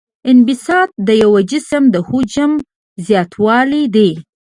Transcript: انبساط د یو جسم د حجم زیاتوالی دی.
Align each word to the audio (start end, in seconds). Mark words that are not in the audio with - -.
انبساط 0.29 0.89
د 1.07 1.09
یو 1.23 1.33
جسم 1.51 1.83
د 1.93 1.95
حجم 2.07 2.51
زیاتوالی 3.07 3.83
دی. 3.95 4.11